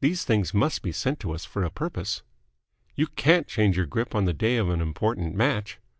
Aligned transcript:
These 0.00 0.24
things 0.24 0.52
must 0.52 0.82
be 0.82 0.90
sent 0.90 1.20
to 1.20 1.30
us 1.30 1.44
for 1.44 1.62
a 1.62 1.70
purpose." 1.70 2.24
"You 2.96 3.06
can't 3.06 3.46
change 3.46 3.76
your 3.76 3.86
grip 3.86 4.12
on 4.12 4.24
the 4.24 4.32
day 4.32 4.56
of 4.56 4.68
an 4.70 4.80
important 4.80 5.36
match." 5.36 5.78